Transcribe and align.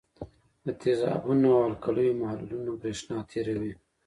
د 0.65 0.67
تیزابونو 0.81 1.47
او 1.57 1.61
القلیو 1.69 2.17
محلولونه 2.21 2.71
برېښنا 2.81 3.17
تیروي. 3.31 3.73